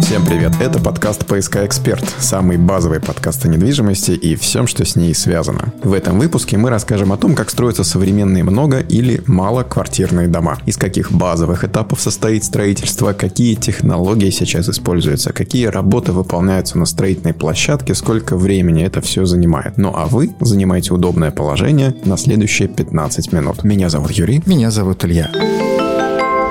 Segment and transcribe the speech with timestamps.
[0.00, 0.52] Всем привет!
[0.58, 5.74] Это подкаст «ПСК Эксперт», самый базовый подкаст о недвижимости и всем, что с ней связано.
[5.82, 10.78] В этом выпуске мы расскажем о том, как строятся современные много или малоквартирные дома, из
[10.78, 17.94] каких базовых этапов состоит строительство, какие технологии сейчас используются, какие работы выполняются на строительной площадке,
[17.94, 19.76] сколько времени это все занимает.
[19.76, 23.62] Ну а вы занимаете удобное положение на следующие 15 минут.
[23.62, 24.42] Меня зовут Юрий.
[24.46, 25.30] Меня зовут Илья.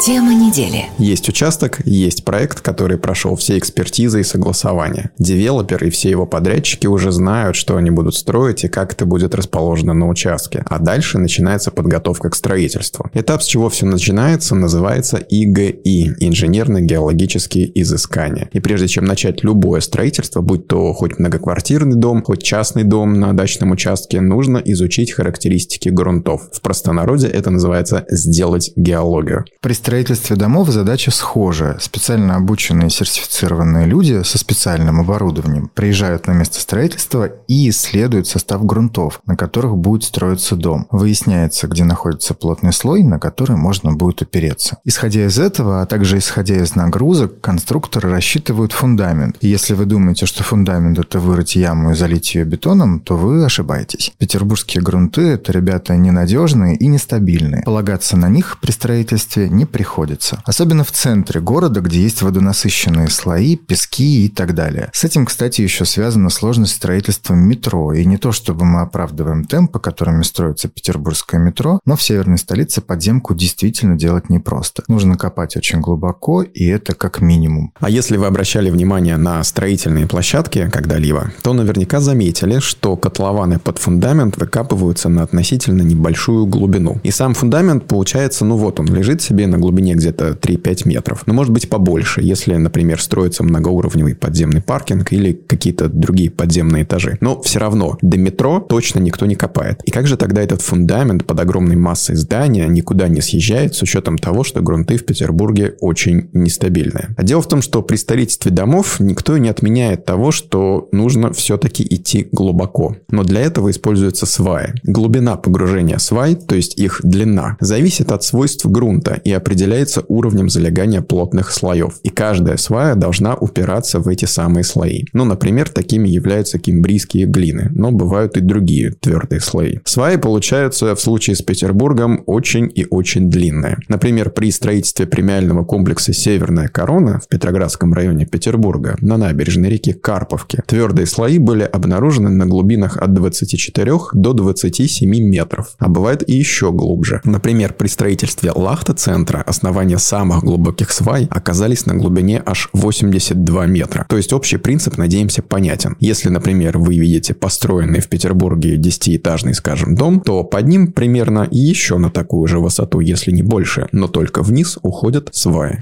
[0.03, 0.85] Тема недели.
[0.97, 5.11] Есть участок, есть проект, который прошел все экспертизы и согласования.
[5.19, 9.35] Девелопер и все его подрядчики уже знают, что они будут строить и как это будет
[9.35, 10.63] расположено на участке.
[10.65, 13.11] А дальше начинается подготовка к строительству.
[13.13, 15.81] Этап, с чего все начинается, называется ИГИ–
[16.19, 18.49] инженерно-геологические изыскания.
[18.53, 23.33] И прежде чем начать любое строительство, будь то хоть многоквартирный дом, хоть частный дом на
[23.33, 26.49] дачном участке, нужно изучить характеристики грунтов.
[26.51, 29.45] В простонародье это называется «сделать геологию».
[29.61, 31.77] При строительстве домов задача схожая.
[31.79, 39.19] Специально обученные сертифицированные люди со специальным оборудованием приезжают на место строительства и исследуют состав грунтов,
[39.25, 40.87] на которых будет строиться дом.
[40.91, 44.77] Выясняется, где находится плотный слой, на который можно будет опереться.
[44.85, 49.35] Исходя из этого, а также исходя из нагрузок, конструкторы рассчитывают фундамент.
[49.41, 53.43] И если вы думаете, что фундамент– это вырыть яму и залить ее бетоном, то вы
[53.43, 54.13] ошибаетесь.
[54.19, 57.63] Петербургские грунты– это ребята ненадежные и нестабильные.
[57.63, 60.43] Полагаться на них при строительстве не приходится приходится.
[60.45, 64.91] Особенно в центре города, где есть водонасыщенные слои, пески и так далее.
[64.93, 67.91] С этим, кстати, еще связана сложность строительства метро.
[67.91, 72.81] И не то, чтобы мы оправдываем темпы, которыми строится петербургское метро, но в северной столице
[72.81, 74.83] подземку действительно делать непросто.
[74.87, 77.73] Нужно копать очень глубоко, и это как минимум.
[77.79, 83.79] А если вы обращали внимание на строительные площадки когда-либо, то наверняка заметили, что котлованы под
[83.79, 86.99] фундамент выкапываются на относительно небольшую глубину.
[87.01, 91.23] И сам фундамент, получается, ну вот он лежит себе на глубине глубине где-то 3-5 метров.
[91.25, 97.17] Но может быть побольше, если, например, строится многоуровневый подземный паркинг или какие-то другие подземные этажи.
[97.21, 99.81] Но все равно до метро точно никто не копает.
[99.85, 104.17] И как же тогда этот фундамент под огромной массой здания никуда не съезжает с учетом
[104.17, 107.15] того, что грунты в Петербурге очень нестабильные?
[107.15, 111.83] А дело в том, что при строительстве домов никто не отменяет того, что нужно все-таки
[111.89, 112.97] идти глубоко.
[113.09, 114.73] Но для этого используются сваи.
[114.83, 120.49] Глубина погружения свай, то есть их длина, зависит от свойств грунта и определяется определяется уровнем
[120.49, 125.03] залегания плотных слоев, и каждая свая должна упираться в эти самые слои.
[125.13, 129.77] Ну, например, такими являются кимбрийские глины, но бывают и другие твердые слои.
[129.85, 133.77] Сваи получаются в случае с Петербургом очень и очень длинные.
[133.87, 140.63] Например, при строительстве премиального комплекса «Северная корона» в Петроградском районе Петербурга на набережной реки Карповки
[140.65, 146.71] твердые слои были обнаружены на глубинах от 24 до 27 метров, а бывает и еще
[146.71, 147.21] глубже.
[147.23, 154.05] Например, при строительстве Лахта-центра основания самых глубоких свай оказались на глубине аж 82 метра.
[154.09, 155.95] То есть общий принцип, надеемся, понятен.
[155.99, 161.97] Если, например, вы видите построенный в Петербурге 10-этажный, скажем, дом, то под ним примерно еще
[161.97, 165.81] на такую же высоту, если не больше, но только вниз уходят сваи.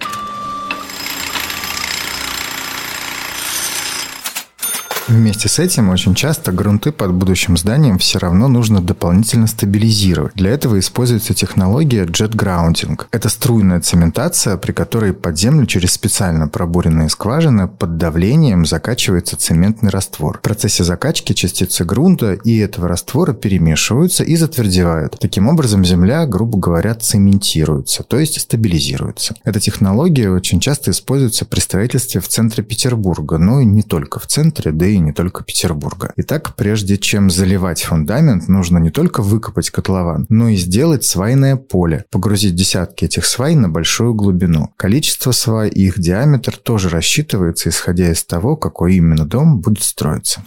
[5.10, 10.36] Вместе с этим очень часто грунты под будущим зданием все равно нужно дополнительно стабилизировать.
[10.36, 13.02] Для этого используется технология jet grounding.
[13.10, 19.90] Это струйная цементация, при которой под землю через специально пробуренные скважины под давлением закачивается цементный
[19.90, 20.38] раствор.
[20.38, 25.18] В процессе закачки частицы грунта и этого раствора перемешиваются и затвердевают.
[25.20, 29.34] Таким образом земля, грубо говоря, цементируется, то есть стабилизируется.
[29.44, 34.28] Эта технология очень часто используется при строительстве в центре Петербурга, но и не только в
[34.28, 36.14] центре, да и не только Петербурга.
[36.18, 42.06] Итак, прежде чем заливать фундамент, нужно не только выкопать котлован, но и сделать свайное поле,
[42.12, 44.74] погрузить десятки этих свай на большую глубину.
[44.78, 50.44] Количество свай и их диаметр тоже рассчитывается, исходя из того, какой именно дом будет строиться.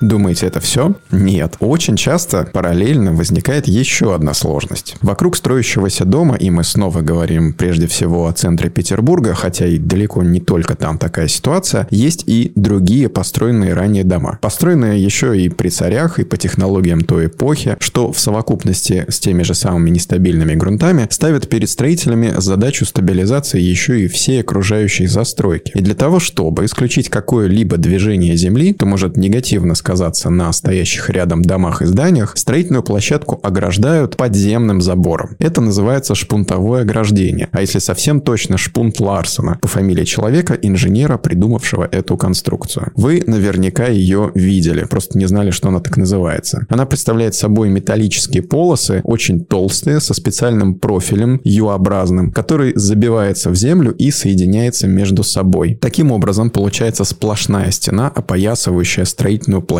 [0.00, 0.94] Думаете, это все?
[1.10, 1.56] Нет.
[1.58, 4.94] Очень часто параллельно возникает еще одна сложность.
[5.00, 10.22] Вокруг строящегося дома, и мы снова говорим прежде всего о центре Петербурга, хотя и далеко
[10.22, 14.38] не только там такая ситуация, есть и другие построенные ранее дома.
[14.42, 19.44] Построенные еще и при царях, и по технологиям той эпохи, что в совокупности с теми
[19.44, 25.72] же самыми нестабильными грунтами ставят перед строителями задачу стабилизации еще и всей окружающей застройки.
[25.74, 31.10] И для того, чтобы исключить какое-либо движение земли, то может негативно сказать, сказаться на стоящих
[31.10, 35.36] рядом домах и зданиях, строительную площадку ограждают подземным забором.
[35.38, 41.88] Это называется шпунтовое ограждение, а если совсем точно шпунт Ларсона, по фамилии человека, инженера, придумавшего
[41.88, 42.90] эту конструкцию.
[42.96, 46.66] Вы наверняка ее видели, просто не знали, что она так называется.
[46.68, 53.92] Она представляет собой металлические полосы, очень толстые, со специальным профилем, U-образным, который забивается в землю
[53.92, 55.78] и соединяется между собой.
[55.80, 59.75] Таким образом, получается сплошная стена, опоясывающая строительную площадку.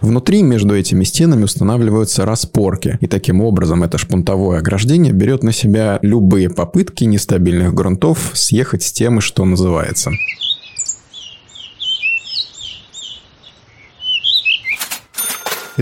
[0.00, 5.98] Внутри между этими стенами устанавливаются распорки, и таким образом это шпунтовое ограждение берет на себя
[6.02, 10.12] любые попытки нестабильных грунтов съехать с темы, что называется.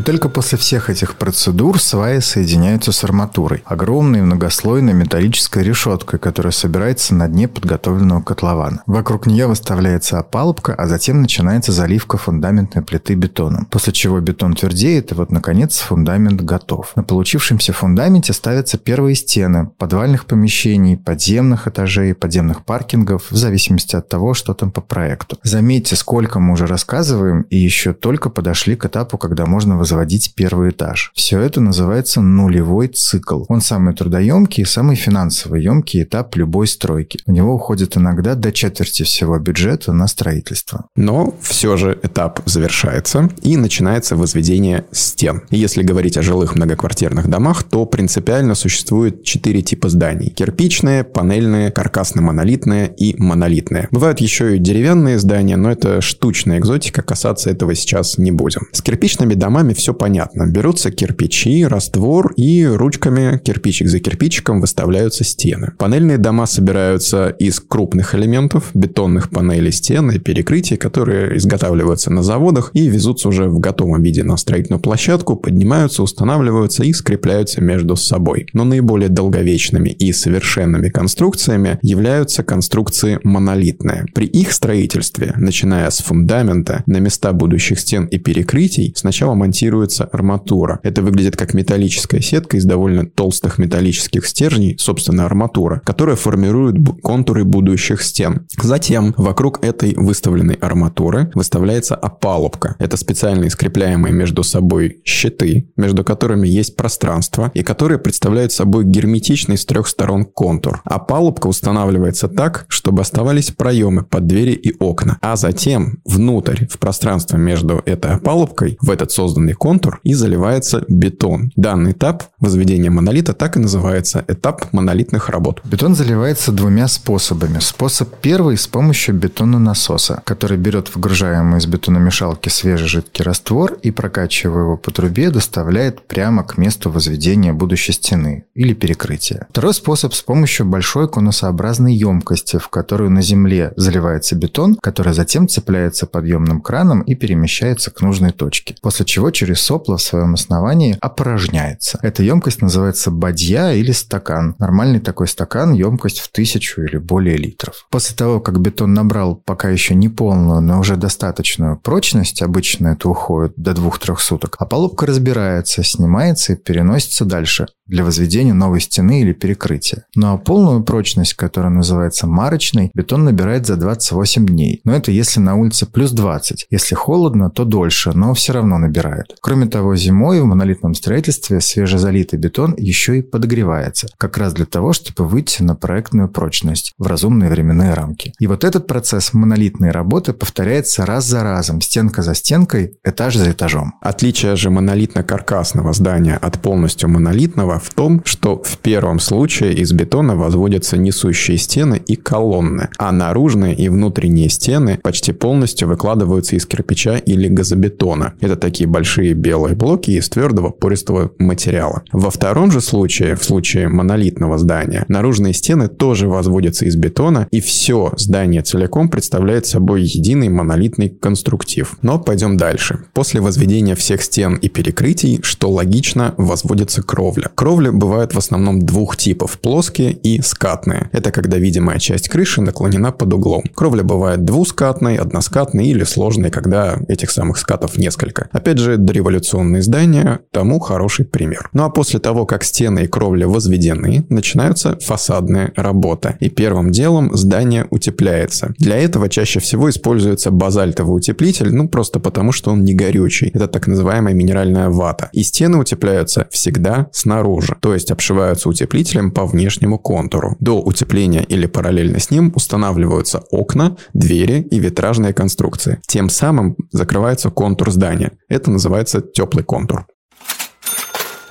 [0.01, 3.63] И только после всех этих процедур сваи соединяются с арматурой.
[3.67, 8.83] Огромной многослойной металлической решеткой, которая собирается на дне подготовленного котлована.
[8.87, 13.67] Вокруг нее выставляется опалубка, а затем начинается заливка фундаментной плиты бетоном.
[13.67, 16.93] После чего бетон твердеет, и вот, наконец, фундамент готов.
[16.97, 24.09] На получившемся фундаменте ставятся первые стены подвальных помещений, подземных этажей, подземных паркингов, в зависимости от
[24.09, 25.37] того, что там по проекту.
[25.43, 30.71] Заметьте, сколько мы уже рассказываем, и еще только подошли к этапу, когда можно возводить первый
[30.71, 31.11] этаж.
[31.15, 33.45] Все это называется нулевой цикл.
[33.49, 37.19] Он самый трудоемкий и самый финансово емкий этап любой стройки.
[37.27, 40.87] У него уходит иногда до четверти всего бюджета на строительство.
[40.95, 45.43] Но все же этап завершается и начинается возведение стен.
[45.51, 50.31] если говорить о жилых многоквартирных домах, то принципиально существует четыре типа зданий.
[50.31, 53.89] Кирпичные, панельные, каркасно-монолитные и монолитные.
[53.91, 58.69] Бывают еще и деревянные здания, но это штучная экзотика, касаться этого сейчас не будем.
[58.73, 60.47] С кирпичными домами вами все понятно.
[60.47, 65.73] Берутся кирпичи, раствор и ручками, кирпичик за кирпичиком, выставляются стены.
[65.79, 72.71] Панельные дома собираются из крупных элементов, бетонных панелей стен и перекрытий, которые изготавливаются на заводах
[72.75, 78.47] и везутся уже в готовом виде на строительную площадку, поднимаются, устанавливаются и скрепляются между собой.
[78.53, 84.07] Но наиболее долговечными и совершенными конструкциями являются конструкции монолитные.
[84.15, 90.05] При их строительстве, начиная с фундамента, на места будущих стен и перекрытий, сначала монтируются монтируется
[90.05, 90.81] арматура.
[90.83, 97.45] Это выглядит как металлическая сетка из довольно толстых металлических стержней, собственно арматура, которая формирует контуры
[97.45, 98.47] будущих стен.
[98.63, 102.77] Затем вокруг этой выставленной арматуры выставляется опалубка.
[102.79, 109.59] Это специальные скрепляемые между собой щиты, между которыми есть пространство, и которые представляют собой герметичный
[109.59, 110.81] с трех сторон контур.
[110.85, 115.19] Опалубка устанавливается так, чтобы оставались проемы под двери и окна.
[115.21, 120.85] А затем внутрь, в пространство между этой опалубкой, в этот созданный созданный контур и заливается
[120.89, 121.53] бетон.
[121.57, 125.61] Данный этап возведения монолита так и называется– этап монолитных работ.
[125.65, 127.59] Бетон заливается двумя способами.
[127.61, 134.63] Способ первый– с помощью бетононасоса, который берет выгружаемый из бетономешалки свежий жидкий раствор и, прокачивая
[134.63, 139.47] его по трубе, доставляет прямо к месту возведения будущей стены или перекрытия.
[139.51, 145.49] Второй способ– с помощью большой конусообразной емкости, в которую на земле заливается бетон, который затем
[145.49, 148.75] цепляется подъемным краном и перемещается к нужной точке.
[148.83, 151.99] После чего через сопло в своем основании опорожняется.
[152.03, 154.55] Эта емкость называется бадья или стакан.
[154.59, 157.87] Нормальный такой стакан– емкость в тысячу или более литров.
[157.91, 163.09] После того, как бетон набрал пока еще не полную, но уже достаточную прочность, обычно это
[163.09, 169.23] уходит до 2-3 суток, а полубка разбирается, снимается и переносится дальше для возведения новой стены
[169.23, 170.05] или перекрытия.
[170.15, 174.81] Ну а полную прочность, которая называется марочной, бетон набирает за 28 дней.
[174.85, 176.67] Но это если на улице плюс 20.
[176.71, 179.30] Если холодно, то дольше, но все равно набирает.
[179.41, 184.09] Кроме того, зимой в монолитном строительстве свежезалитый бетон еще и подогревается.
[184.19, 188.33] Как раз для того, чтобы выйти на проектную прочность в разумные временные рамки.
[188.39, 193.51] И вот этот процесс монолитной работы повторяется раз за разом, стенка за стенкой, этаж за
[193.51, 193.95] этажом.
[194.01, 200.37] Отличие же монолитно-каркасного здания от полностью монолитного в том, что в первом случае из бетона
[200.37, 207.19] возводятся несущие стены и колонны, а наружные и внутренние стены почти полностью выкладываются из кирпича
[207.19, 208.35] или газобетона.
[208.41, 212.03] Это такие большие белые блоки из твердого пористого материала.
[212.13, 217.61] Во втором же случае, в случае монолитного здания, наружные стены тоже возводятся из бетона, и
[217.61, 221.97] все здание целиком представляет собой единый монолитный конструктив.
[222.03, 223.05] Но пойдем дальше.
[223.13, 227.03] После возведения всех стен и перекрытий, что логично, возводится.
[227.03, 231.11] Кровля Кровли бывают в основном двух типов– плоские и скатные.
[231.13, 233.63] Это когда видимая часть крыши наклонена под углом.
[233.75, 238.49] Кровля бывает двускатной, односкатной или сложной, когда этих самых скатов несколько.
[238.53, 241.69] Опять же, дореволюционные здания тому хороший пример.
[241.73, 246.37] Ну а после того, как стены и кровля возведены, начинаются фасадная работа.
[246.39, 248.73] И первым делом здание утепляется.
[248.79, 253.49] Для этого чаще всего используется базальтовый утеплитель, ну просто потому, что он не горючий.
[253.49, 255.29] Это так называемая минеральная вата.
[255.33, 260.57] И стены утепляются всегда снаружи, то есть обшиваются утеплителем по внешнему контуру.
[260.61, 265.99] До утепления или параллельно с ним устанавливаются окна, двери и витражные конструкции.
[266.07, 268.31] Тем самым закрывается контур здания.
[268.49, 270.07] Это называется теплый контур.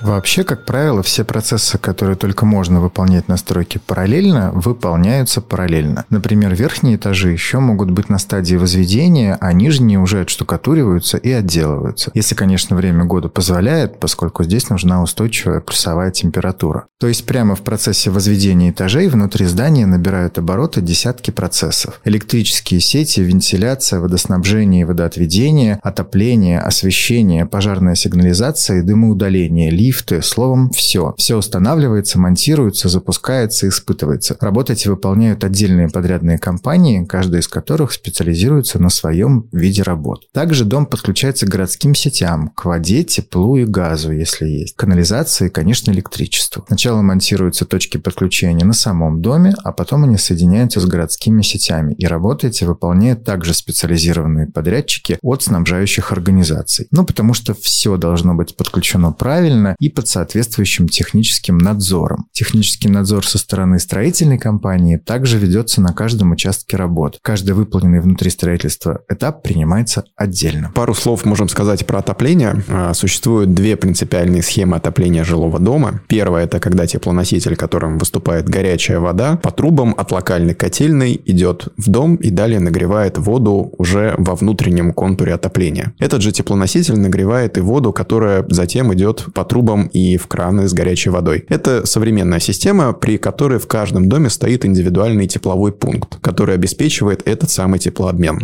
[0.02, 6.06] Вообще, как правило, все процессы, которые только можно выполнять на стройке параллельно, выполняются параллельно.
[6.10, 12.12] Например, верхние этажи еще могут быть на стадии возведения, а нижние уже отштукатуриваются и отделываются.
[12.14, 16.86] Если, конечно, время года позволяет, поскольку здесь нужна устойчивая плюсовая температура.
[17.00, 22.00] То есть прямо в процессе возведения этажей внутри здания набирают обороты десятки процессов.
[22.06, 31.16] Электрические сети, вентиляция, водоснабжение и водоотведение, отопление, освещение, пожарная сигнализация и дымоудаление, лифты, словом, все.
[31.18, 34.38] Все устанавливается, монтируется, запускается, испытывается.
[34.40, 40.28] Работы эти выполняют отдельные подрядные компании, каждая из которых специализируется на своем виде работ.
[40.32, 45.50] Также дом подключается к городским сетям, к воде, теплу и газу, если есть, канализации и,
[45.50, 46.64] конечно, электричеству.
[46.68, 52.06] Сначала монтируются точки подключения на самом доме, а потом они соединяются с городскими сетями, и
[52.06, 56.88] работы эти выполняют также специализированные подрядчики от снабжающих организаций.
[56.92, 62.28] Ну, потому что все должно быть подключено правильно, и под соответствующим техническим надзором.
[62.32, 67.20] Технический надзор со стороны строительной компании также ведется на каждом участке работ.
[67.22, 70.72] Каждый выполненный внутри строительства этап принимается отдельно.
[70.76, 72.64] Пару слов можем сказать про отопление.
[72.68, 76.02] А, существуют две принципиальные схемы отопления жилого дома.
[76.08, 81.90] Первая– это когда теплоноситель, которым выступает горячая вода, по трубам от локальной котельной идет в
[81.90, 85.94] дом и далее нагревает воду уже во внутреннем контуре отопления.
[86.00, 90.68] Этот же теплоноситель нагревает и воду, которая затем идет по трубам трубам и в краны
[90.68, 91.46] с горячей водой.
[91.50, 97.50] Это современная система, при которой в каждом доме стоит индивидуальный тепловой пункт, который обеспечивает этот
[97.50, 98.40] самый теплообмен.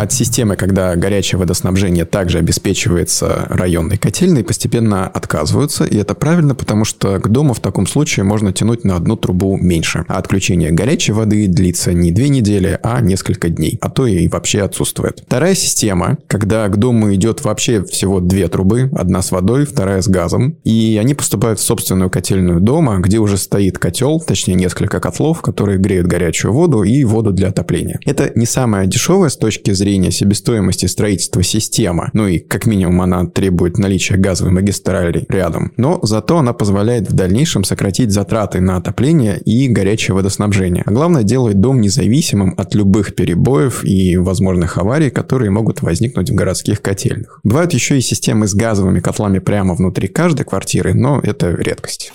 [0.00, 6.86] От системы, когда горячее водоснабжение также обеспечивается районной котельной, постепенно отказываются, и это правильно, потому
[6.86, 11.12] что к дому в таком случае можно тянуть на одну трубу меньше, а отключение горячей
[11.12, 15.22] воды длится не две недели, а несколько дней, а то и вообще отсутствует.
[15.26, 20.08] Вторая система, когда к дому идет вообще всего две трубы, одна с водой, вторая с
[20.08, 25.42] газом, и они поступают в собственную котельную дома, где уже стоит котел, точнее несколько котлов,
[25.42, 28.00] которые греют горячую воду и воду для отопления.
[28.06, 33.02] Это не самая дешевая с точки зрения зрения себестоимости строительства система, ну и как минимум
[33.02, 38.76] она требует наличия газовой магистрали рядом, но зато она позволяет в дальнейшем сократить затраты на
[38.76, 40.84] отопление и горячее водоснабжение.
[40.86, 46.34] А главное, делает дом независимым от любых перебоев и возможных аварий, которые могут возникнуть в
[46.34, 47.40] городских котельных.
[47.42, 52.12] Бывают еще и системы с газовыми котлами прямо внутри каждой квартиры, но это редкость.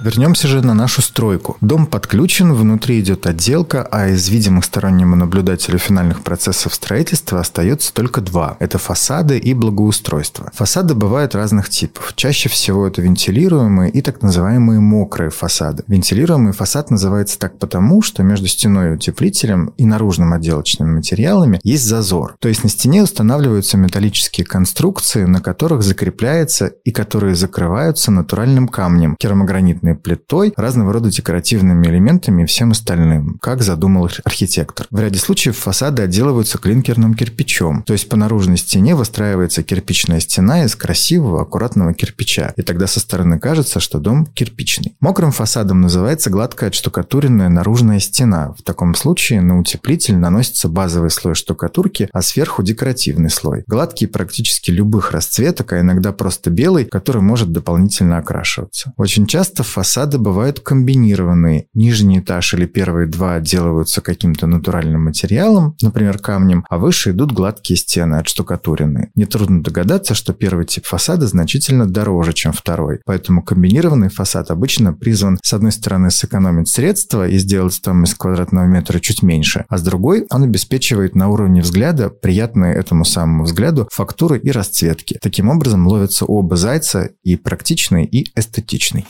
[0.00, 1.56] Вернемся же на нашу стройку.
[1.60, 8.20] Дом подключен, внутри идет отделка, а из видимых стороннему наблюдателю финальных процессов строительства остается только
[8.20, 8.56] два.
[8.60, 10.52] Это фасады и благоустройство.
[10.54, 12.12] Фасады бывают разных типов.
[12.14, 15.82] Чаще всего это вентилируемые и так называемые мокрые фасады.
[15.88, 21.84] Вентилируемый фасад называется так потому, что между стеной и утеплителем и наружным отделочными материалами есть
[21.84, 22.36] зазор.
[22.38, 29.16] То есть на стене устанавливаются металлические конструкции, на которых закрепляется и которые закрываются натуральным камнем,
[29.18, 34.86] керамогранитной гранитной плитой, разного рода декоративными элементами и всем остальным, как задумал архитектор.
[34.90, 40.64] В ряде случаев фасады отделываются клинкерным кирпичом, то есть по наружной стене выстраивается кирпичная стена
[40.64, 44.96] из красивого, аккуратного кирпича, и тогда со стороны кажется, что дом кирпичный.
[45.00, 48.54] Мокрым фасадом называется гладкая отштукатуренная наружная стена.
[48.58, 53.64] В таком случае на утеплитель наносится базовый слой штукатурки, а сверху декоративный слой.
[53.66, 58.92] Гладкий практически любых расцветок, а иногда просто белый, который может дополнительно окрашиваться.
[58.96, 61.66] Очень часто фасады бывают комбинированные.
[61.72, 67.76] Нижний этаж или первые два отделываются каким-то натуральным материалом, например, камнем, а выше идут гладкие
[67.76, 69.12] стены, отштукатуренные.
[69.14, 72.98] Нетрудно догадаться, что первый тип фасада значительно дороже, чем второй.
[73.06, 78.98] Поэтому комбинированный фасад обычно призван, с одной стороны, сэкономить средства и сделать стоимость квадратного метра
[78.98, 84.40] чуть меньше, а с другой он обеспечивает на уровне взгляда приятные этому самому взгляду фактуры
[84.40, 85.20] и расцветки.
[85.22, 89.06] Таким образом ловятся оба зайца и практичный, и эстетичный.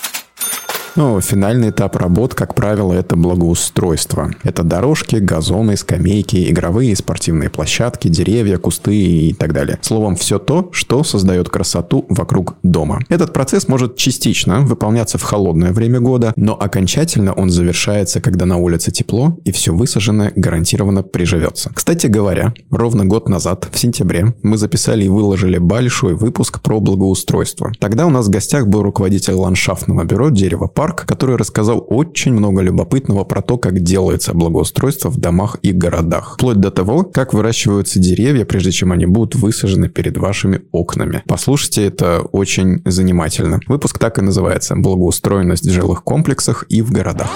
[0.98, 4.32] Ну, финальный этап работ, как правило, это благоустройство.
[4.42, 9.78] Это дорожки, газоны, скамейки, игровые и спортивные площадки, деревья, кусты и так далее.
[9.80, 12.98] Словом, все то, что создает красоту вокруг дома.
[13.08, 18.56] Этот процесс может частично выполняться в холодное время года, но окончательно он завершается, когда на
[18.56, 21.70] улице тепло и все высаженное гарантированно приживется.
[21.72, 27.70] Кстати говоря, ровно год назад, в сентябре, мы записали и выложили большой выпуск про благоустройство.
[27.78, 32.62] Тогда у нас в гостях был руководитель ландшафтного бюро «Дерево Парк», который рассказал очень много
[32.62, 36.34] любопытного про то, как делается благоустройство в домах и городах.
[36.34, 41.22] Вплоть до того, как выращиваются деревья, прежде чем они будут высажены перед вашими окнами.
[41.26, 43.60] Послушайте, это очень занимательно.
[43.66, 47.30] Выпуск так и называется «Благоустроенность в жилых комплексах и в городах».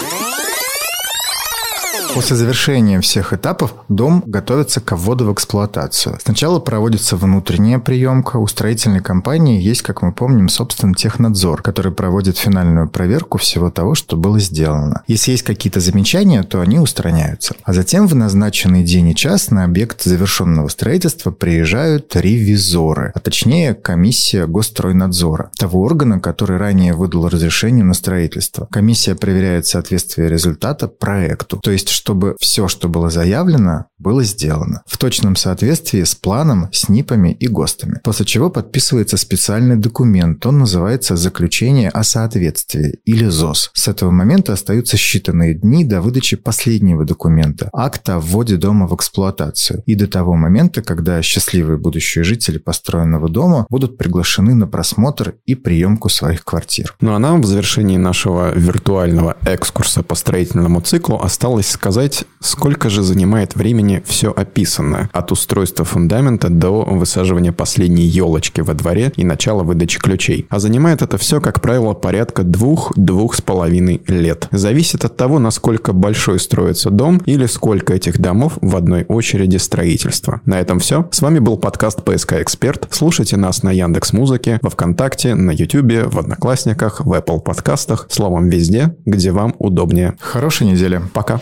[2.15, 6.19] После завершения всех этапов дом готовится к вводу в эксплуатацию.
[6.23, 8.37] Сначала проводится внутренняя приемка.
[8.37, 13.95] У строительной компании есть, как мы помним, собственный технадзор, который проводит финальную проверку всего того,
[13.95, 15.03] что было сделано.
[15.07, 17.55] Если есть какие-то замечания, то они устраняются.
[17.65, 23.75] А затем в назначенный день и час на объект завершенного строительства приезжают ревизоры, а точнее
[23.75, 28.69] комиссия Госстройнадзора, того органа, который ранее выдал разрешение на строительство.
[28.71, 34.99] Комиссия проверяет соответствие результата проекту, то есть чтобы все, что было заявлено, было сделано в
[34.99, 38.01] точном соответствии с планом, с НИПами и ГОСТами.
[38.03, 43.71] После чего подписывается специальный документ, он называется «Заключение о соответствии» или ЗОС.
[43.75, 48.97] С этого момента остаются считанные дни до выдачи последнего документа– акта о вводе дома в
[48.97, 55.37] эксплуатацию и до того момента, когда счастливые будущие жители построенного дома будут приглашены на просмотр
[55.47, 56.97] и приемку своих квартир.
[57.01, 61.92] Ну а нам в завершении нашего виртуального экскурса по строительному циклу осталось сказать,
[62.41, 65.11] сколько же занимает времени все описанное.
[65.13, 70.47] От устройства фундамента до высаживания последней елочки во дворе и начала выдачи ключей.
[70.49, 74.49] А занимает это все, как правило, порядка двух-двух с половиной лет.
[74.51, 80.41] Зависит от того, насколько большой строится дом или сколько этих домов в одной очереди строительства.
[80.47, 81.09] На этом все.
[81.11, 82.89] С вами был подкаст «ПСК Эксперт».
[82.91, 88.49] Слушайте нас на Яндекс Музыке, во Вконтакте, на Ютубе, в Одноклассниках, в Apple подкастах, словом,
[88.49, 90.15] везде, где вам удобнее.
[90.21, 91.01] Хорошей недели.
[91.13, 91.41] Пока.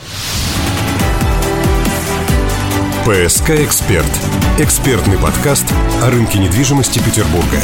[3.11, 4.07] ПСК «Эксперт»–
[4.61, 5.67] экспертный подкаст
[6.01, 7.59] о рынке недвижимости Петербурга.